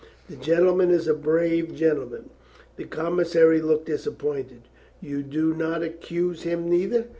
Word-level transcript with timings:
"The 0.29 0.35
gentleman 0.35 0.89
is 0.89 1.07
a 1.07 1.13
brave 1.13 1.75
gen 1.75 1.97
tleman." 1.97 2.29
The 2.75 2.85
commissary 2.85 3.61
looked 3.61 3.85
disappointed. 3.85 4.61
"You 4.99 5.21
do 5.21 5.53
^ot 5.53 5.83
accuse 5.85 6.41
him 6.41 6.67
neither?" 6.67 7.05